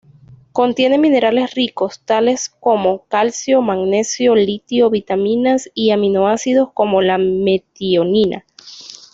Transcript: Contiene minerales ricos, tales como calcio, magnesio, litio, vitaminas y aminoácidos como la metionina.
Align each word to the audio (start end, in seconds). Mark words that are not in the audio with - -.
Contiene 0.51 0.97
minerales 0.97 1.53
ricos, 1.53 2.01
tales 2.03 2.49
como 2.49 3.05
calcio, 3.05 3.61
magnesio, 3.61 4.33
litio, 4.33 4.89
vitaminas 4.89 5.69
y 5.75 5.91
aminoácidos 5.91 6.69
como 6.73 7.03
la 7.03 7.19
metionina. 7.19 8.43